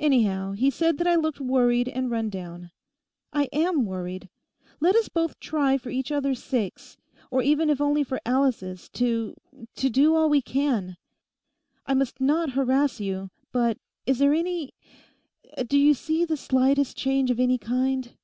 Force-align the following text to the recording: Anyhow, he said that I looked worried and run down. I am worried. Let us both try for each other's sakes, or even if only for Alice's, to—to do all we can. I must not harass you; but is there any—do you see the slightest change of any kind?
Anyhow, 0.00 0.52
he 0.52 0.70
said 0.70 0.96
that 0.96 1.06
I 1.06 1.16
looked 1.16 1.38
worried 1.38 1.86
and 1.86 2.10
run 2.10 2.30
down. 2.30 2.70
I 3.34 3.46
am 3.52 3.84
worried. 3.84 4.30
Let 4.80 4.96
us 4.96 5.10
both 5.10 5.38
try 5.38 5.76
for 5.76 5.90
each 5.90 6.10
other's 6.10 6.42
sakes, 6.42 6.96
or 7.30 7.42
even 7.42 7.68
if 7.68 7.78
only 7.78 8.02
for 8.02 8.18
Alice's, 8.24 8.88
to—to 8.88 9.90
do 9.90 10.14
all 10.16 10.30
we 10.30 10.40
can. 10.40 10.96
I 11.84 11.92
must 11.92 12.22
not 12.22 12.52
harass 12.52 13.00
you; 13.00 13.28
but 13.52 13.76
is 14.06 14.18
there 14.18 14.32
any—do 14.32 15.78
you 15.78 15.92
see 15.92 16.24
the 16.24 16.38
slightest 16.38 16.96
change 16.96 17.30
of 17.30 17.38
any 17.38 17.58
kind? 17.58 18.16